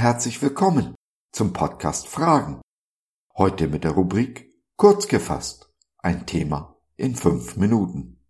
[0.00, 0.96] herzlich willkommen
[1.30, 2.60] zum Podcast Fragen.
[3.36, 5.72] Heute mit der Rubrik Kurz gefasst.
[5.98, 8.20] Ein Thema in fünf Minuten.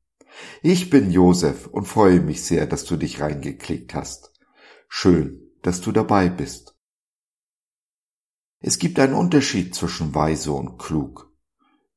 [0.61, 4.35] Ich bin Josef und freue mich sehr, dass du dich reingeklickt hast.
[4.87, 6.77] Schön, dass du dabei bist.
[8.61, 11.35] Es gibt einen Unterschied zwischen weise und klug,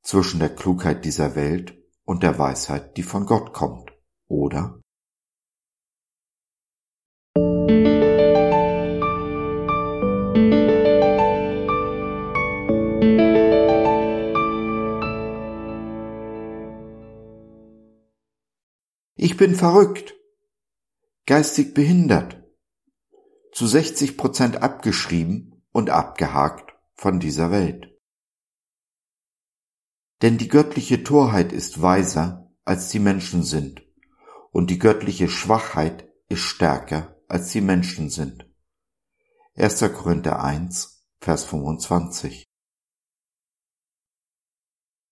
[0.04, 3.92] zwischen der Klugheit dieser Welt und der Weisheit, die von Gott kommt,
[4.30, 4.79] oder?
[19.22, 20.16] Ich bin verrückt,
[21.26, 22.42] geistig behindert,
[23.52, 27.90] zu 60 Prozent abgeschrieben und abgehakt von dieser Welt.
[30.22, 33.82] Denn die göttliche Torheit ist weiser, als die Menschen sind,
[34.52, 38.50] und die göttliche Schwachheit ist stärker, als die Menschen sind.
[39.56, 39.82] 1.
[39.98, 42.46] Korinther 1, Vers 25.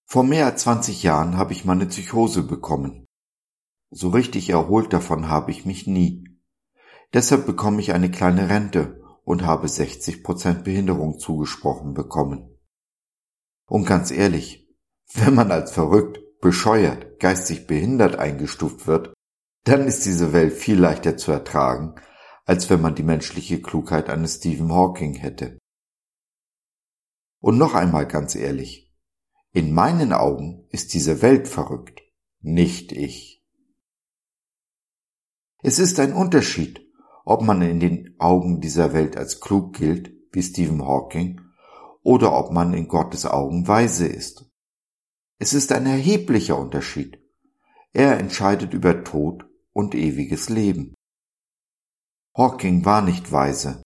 [0.06, 3.07] Vor mehr als 20 Jahren habe ich meine Psychose bekommen.
[3.90, 6.26] So richtig erholt davon habe ich mich nie.
[7.14, 12.58] Deshalb bekomme ich eine kleine Rente und habe 60 Prozent Behinderung zugesprochen bekommen.
[13.66, 14.68] Und ganz ehrlich,
[15.14, 19.14] wenn man als verrückt, bescheuert, geistig behindert eingestuft wird,
[19.64, 21.96] dann ist diese Welt viel leichter zu ertragen,
[22.46, 25.58] als wenn man die menschliche Klugheit eines Stephen Hawking hätte.
[27.40, 28.94] Und noch einmal ganz ehrlich,
[29.52, 32.02] in meinen Augen ist diese Welt verrückt,
[32.40, 33.37] nicht ich.
[35.68, 36.80] Es ist ein Unterschied,
[37.26, 41.42] ob man in den Augen dieser Welt als klug gilt, wie Stephen Hawking,
[42.04, 44.50] oder ob man in Gottes Augen weise ist.
[45.40, 47.22] Es ist ein erheblicher Unterschied.
[47.92, 50.94] Er entscheidet über Tod und ewiges Leben.
[52.34, 53.84] Hawking war nicht weise,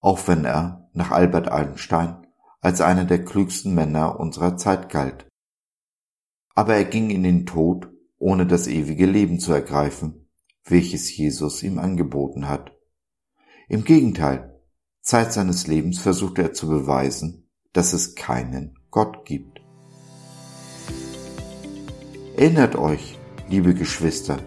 [0.00, 2.26] auch wenn er, nach Albert Einstein,
[2.62, 5.28] als einer der klügsten Männer unserer Zeit galt.
[6.54, 10.19] Aber er ging in den Tod, ohne das ewige Leben zu ergreifen
[10.70, 12.72] welches Jesus ihm angeboten hat.
[13.68, 14.60] Im Gegenteil,
[15.00, 19.60] Zeit seines Lebens versuchte er zu beweisen, dass es keinen Gott gibt.
[22.36, 24.38] Erinnert euch, liebe Geschwister,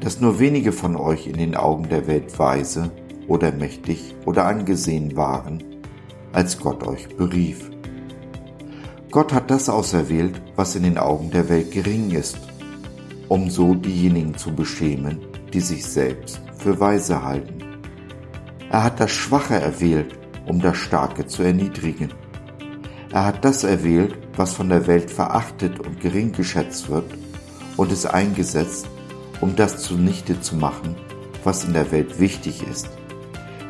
[0.00, 2.90] dass nur wenige von euch in den Augen der Welt weise
[3.28, 5.62] oder mächtig oder angesehen waren,
[6.32, 7.70] als Gott euch berief.
[9.10, 12.38] Gott hat das auserwählt, was in den Augen der Welt gering ist,
[13.28, 15.18] um so diejenigen zu beschämen,
[15.52, 17.58] die sich selbst für weise halten.
[18.70, 22.12] Er hat das Schwache erwählt, um das Starke zu erniedrigen.
[23.12, 27.12] Er hat das erwählt, was von der Welt verachtet und gering geschätzt wird,
[27.76, 28.88] und es eingesetzt,
[29.40, 30.96] um das zunichte zu machen,
[31.44, 32.88] was in der Welt wichtig ist,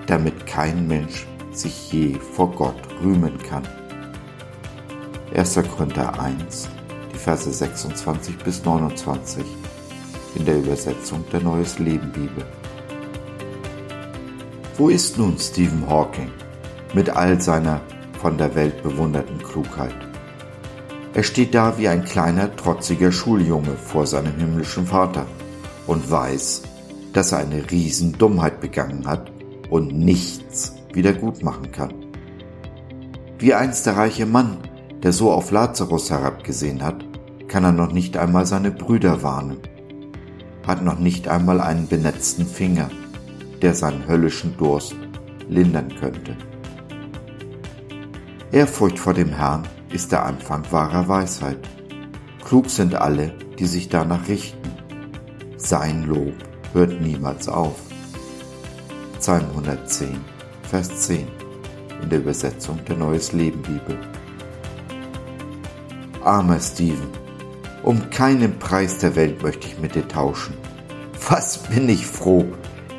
[0.07, 3.67] damit kein Mensch sich je vor Gott rühmen kann.
[5.35, 5.61] 1.
[5.77, 6.69] Korinther 1,
[7.17, 9.45] Verse 26 bis 29
[10.35, 12.45] in der Übersetzung der Neues Leben Bibel.
[14.77, 16.31] Wo ist nun Stephen Hawking
[16.93, 17.81] mit all seiner
[18.21, 19.95] von der Welt bewunderten Klugheit?
[21.15, 25.25] Er steht da wie ein kleiner, trotziger Schuljunge vor seinem himmlischen Vater
[25.87, 26.63] und weiß,
[27.15, 29.33] dass er eine Riesendummheit begangen hat
[29.71, 31.95] und nichts wieder gut machen kann.
[33.39, 34.59] Wie einst der reiche Mann,
[35.03, 37.06] der so auf Lazarus herabgesehen hat,
[37.57, 39.57] kann er noch nicht einmal seine Brüder warnen
[40.67, 42.91] hat noch nicht einmal einen benetzten Finger,
[43.63, 44.95] der seinen höllischen Durst
[45.49, 46.37] lindern könnte.
[48.53, 51.67] Ehrfurcht vor dem Herrn ist der Anfang wahrer Weisheit.
[52.45, 54.71] Klug sind alle, die sich danach richten.
[55.57, 56.35] Sein Lob
[56.75, 57.81] hört niemals auf.
[59.19, 60.19] Psalm 110,
[60.69, 61.27] Vers 10
[62.03, 63.99] in der Übersetzung der Neues Leben Bibel.
[66.23, 67.26] Armer Stephen,
[67.87, 70.55] um keinen Preis der Welt möchte ich mit dir tauschen.
[71.29, 72.45] Was bin ich froh,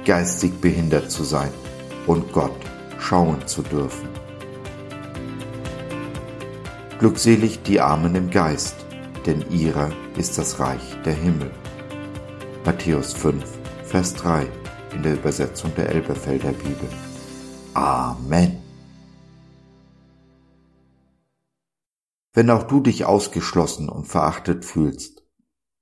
[0.05, 1.51] geistig behindert zu sein
[2.07, 2.55] und Gott
[2.97, 4.07] schauen zu dürfen.
[6.99, 8.75] Glückselig die Armen im Geist,
[9.25, 11.51] denn ihrer ist das Reich der Himmel.
[12.65, 13.43] Matthäus 5,
[13.83, 14.47] Vers 3
[14.95, 16.89] in der Übersetzung der Elberfelder Bibel.
[17.73, 18.66] Amen.
[22.37, 25.25] Wenn auch du dich ausgeschlossen und verachtet fühlst,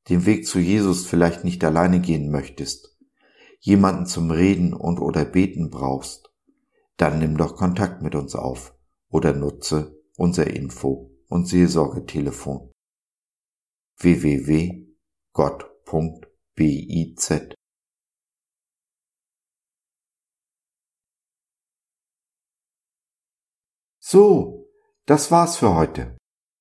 [0.08, 2.98] den Weg zu Jesus vielleicht nicht alleine gehen möchtest,
[3.60, 6.34] jemanden zum Reden und oder Beten brauchst,
[6.96, 8.74] dann nimm doch Kontakt mit uns auf
[9.10, 12.72] oder nutze unser Info- und Seelsorgetelefon
[13.98, 14.86] www.gott.biz
[24.00, 24.70] So,
[25.06, 26.15] das war's für heute.